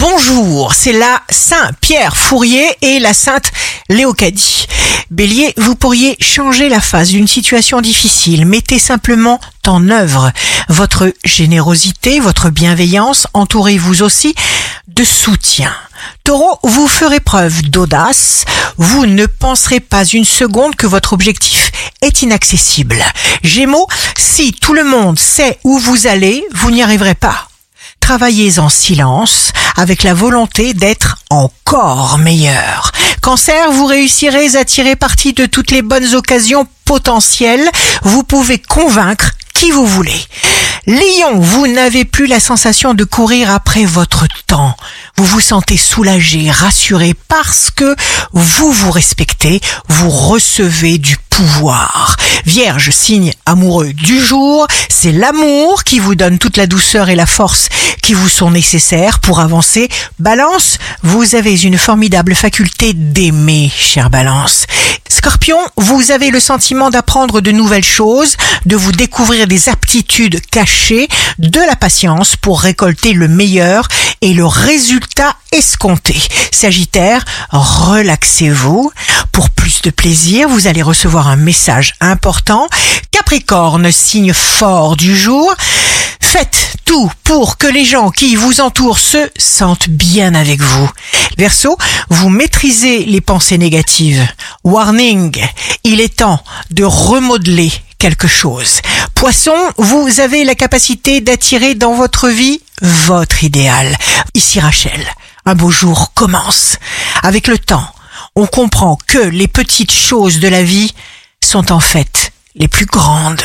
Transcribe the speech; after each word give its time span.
Bonjour, 0.00 0.74
c'est 0.74 0.92
la 0.92 1.22
Saint 1.28 1.72
Pierre 1.80 2.16
Fourier 2.16 2.68
et 2.82 3.00
la 3.00 3.12
Sainte 3.12 3.50
Léocadie. 3.88 4.66
Bélier, 5.10 5.52
vous 5.56 5.74
pourriez 5.74 6.16
changer 6.20 6.68
la 6.68 6.80
face 6.80 7.08
d'une 7.08 7.26
situation 7.26 7.80
difficile. 7.80 8.46
Mettez 8.46 8.78
simplement 8.78 9.40
en 9.66 9.90
œuvre 9.90 10.30
votre 10.68 11.12
générosité, 11.24 12.20
votre 12.20 12.50
bienveillance. 12.50 13.26
Entourez-vous 13.34 14.04
aussi 14.04 14.36
de 14.86 15.02
soutien. 15.02 15.74
Taureau, 16.22 16.60
vous 16.62 16.86
ferez 16.86 17.18
preuve 17.18 17.62
d'audace. 17.62 18.44
Vous 18.76 19.04
ne 19.04 19.26
penserez 19.26 19.80
pas 19.80 20.04
une 20.04 20.24
seconde 20.24 20.76
que 20.76 20.86
votre 20.86 21.12
objectif 21.12 21.72
est 22.02 22.22
inaccessible. 22.22 23.02
Gémeaux, 23.42 23.88
si 24.16 24.52
tout 24.52 24.74
le 24.74 24.84
monde 24.84 25.18
sait 25.18 25.58
où 25.64 25.76
vous 25.76 26.06
allez, 26.06 26.44
vous 26.54 26.70
n'y 26.70 26.84
arriverez 26.84 27.16
pas. 27.16 27.48
Travaillez 28.00 28.58
en 28.58 28.68
silence 28.68 29.52
avec 29.78 30.02
la 30.02 30.12
volonté 30.12 30.74
d'être 30.74 31.18
encore 31.30 32.18
meilleur. 32.18 32.90
Cancer, 33.22 33.70
vous 33.70 33.86
réussirez 33.86 34.56
à 34.56 34.64
tirer 34.64 34.96
parti 34.96 35.32
de 35.32 35.46
toutes 35.46 35.70
les 35.70 35.82
bonnes 35.82 36.16
occasions 36.16 36.66
potentielles. 36.84 37.70
Vous 38.02 38.24
pouvez 38.24 38.58
convaincre 38.58 39.30
qui 39.54 39.70
vous 39.70 39.86
voulez. 39.86 40.20
Lion, 40.88 41.38
vous 41.38 41.66
n'avez 41.66 42.06
plus 42.06 42.26
la 42.26 42.40
sensation 42.40 42.94
de 42.94 43.04
courir 43.04 43.50
après 43.50 43.84
votre 43.84 44.26
temps. 44.46 44.74
Vous 45.18 45.26
vous 45.26 45.40
sentez 45.40 45.76
soulagé, 45.76 46.50
rassuré 46.50 47.14
parce 47.28 47.70
que 47.70 47.94
vous 48.32 48.72
vous 48.72 48.90
respectez, 48.90 49.60
vous 49.88 50.08
recevez 50.08 50.96
du 50.96 51.18
pouvoir. 51.28 52.16
Vierge, 52.46 52.88
signe 52.90 53.34
amoureux 53.44 53.92
du 53.92 54.18
jour, 54.18 54.66
c'est 54.88 55.12
l'amour 55.12 55.84
qui 55.84 55.98
vous 55.98 56.14
donne 56.14 56.38
toute 56.38 56.56
la 56.56 56.66
douceur 56.66 57.10
et 57.10 57.16
la 57.16 57.26
force 57.26 57.68
qui 58.02 58.14
vous 58.14 58.30
sont 58.30 58.50
nécessaires 58.50 59.20
pour 59.20 59.40
avancer. 59.40 59.90
Balance, 60.18 60.78
vous 61.02 61.34
avez 61.34 61.64
une 61.64 61.76
formidable 61.76 62.34
faculté 62.34 62.94
d'aimer, 62.94 63.70
cher 63.76 64.08
Balance. 64.08 64.64
Scorpion, 65.18 65.58
vous 65.76 66.12
avez 66.12 66.30
le 66.30 66.38
sentiment 66.38 66.90
d'apprendre 66.90 67.40
de 67.40 67.50
nouvelles 67.50 67.82
choses, 67.82 68.36
de 68.66 68.76
vous 68.76 68.92
découvrir 68.92 69.48
des 69.48 69.68
aptitudes 69.68 70.40
cachées, 70.52 71.08
de 71.40 71.58
la 71.58 71.74
patience 71.74 72.36
pour 72.36 72.60
récolter 72.60 73.14
le 73.14 73.26
meilleur 73.26 73.88
et 74.20 74.32
le 74.32 74.46
résultat 74.46 75.34
escompté. 75.50 76.16
Sagittaire, 76.52 77.24
relaxez-vous. 77.50 78.92
Pour 79.32 79.50
plus 79.50 79.82
de 79.82 79.90
plaisir, 79.90 80.48
vous 80.48 80.68
allez 80.68 80.82
recevoir 80.82 81.26
un 81.26 81.36
message 81.36 81.94
important. 82.00 82.68
Capricorne, 83.10 83.90
signe 83.90 84.32
fort 84.32 84.96
du 84.96 85.16
jour. 85.16 85.52
Faites 86.38 86.76
tout 86.84 87.10
pour 87.24 87.58
que 87.58 87.66
les 87.66 87.84
gens 87.84 88.10
qui 88.10 88.36
vous 88.36 88.60
entourent 88.60 89.00
se 89.00 89.28
sentent 89.36 89.88
bien 89.88 90.36
avec 90.36 90.60
vous. 90.60 90.88
Verseau, 91.36 91.76
vous 92.10 92.28
maîtrisez 92.28 93.04
les 93.06 93.20
pensées 93.20 93.58
négatives. 93.58 94.24
Warning, 94.62 95.36
il 95.82 96.00
est 96.00 96.18
temps 96.18 96.40
de 96.70 96.84
remodeler 96.84 97.72
quelque 97.98 98.28
chose. 98.28 98.82
Poisson, 99.16 99.56
vous 99.78 100.20
avez 100.20 100.44
la 100.44 100.54
capacité 100.54 101.20
d'attirer 101.20 101.74
dans 101.74 101.94
votre 101.94 102.28
vie 102.28 102.60
votre 102.82 103.42
idéal. 103.42 103.96
Ici 104.34 104.60
Rachel, 104.60 105.08
un 105.44 105.56
beau 105.56 105.72
jour 105.72 106.12
commence. 106.14 106.76
Avec 107.24 107.48
le 107.48 107.58
temps, 107.58 107.92
on 108.36 108.46
comprend 108.46 108.96
que 109.08 109.18
les 109.18 109.48
petites 109.48 109.90
choses 109.90 110.38
de 110.38 110.46
la 110.46 110.62
vie 110.62 110.94
sont 111.42 111.72
en 111.72 111.80
fait 111.80 112.30
les 112.54 112.68
plus 112.68 112.86
grandes. 112.86 113.42